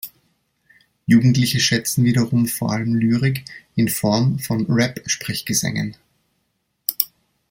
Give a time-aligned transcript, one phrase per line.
[1.05, 5.95] Jugendliche schätzen wiederum vor allem Lyrik in Form von Rap-Sprechgesängen.